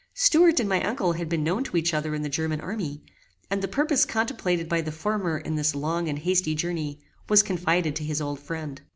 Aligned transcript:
Stuart 0.15 0.59
and 0.59 0.67
my 0.67 0.81
uncle 0.81 1.13
had 1.13 1.29
been 1.29 1.43
known 1.43 1.63
to 1.63 1.77
each 1.77 1.93
other 1.93 2.15
in 2.15 2.23
the 2.23 2.27
German 2.27 2.59
army; 2.59 3.03
and 3.51 3.61
the 3.61 3.67
purpose 3.67 4.03
contemplated 4.03 4.67
by 4.67 4.81
the 4.81 4.91
former 4.91 5.37
in 5.37 5.53
this 5.57 5.75
long 5.75 6.09
and 6.09 6.17
hasty 6.17 6.55
journey, 6.55 6.97
was 7.29 7.43
confided 7.43 7.95
to 7.97 8.03
his 8.03 8.19
old 8.19 8.39
friend. 8.39 8.81